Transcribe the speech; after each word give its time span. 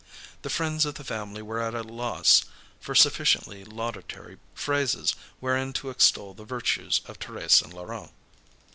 The 0.41 0.49
friends 0.49 0.83
of 0.87 0.95
the 0.95 1.03
family 1.03 1.43
were 1.43 1.59
at 1.61 1.75
a 1.75 1.83
loss 1.83 2.45
for 2.79 2.95
sufficiently 2.95 3.63
laudatory 3.63 4.39
phrases 4.55 5.13
wherein 5.39 5.73
to 5.73 5.91
extol 5.91 6.33
the 6.33 6.43
virtues 6.43 7.01
of 7.05 7.19
Thérèse 7.19 7.61
and 7.61 7.71
Laurent. 7.71 8.11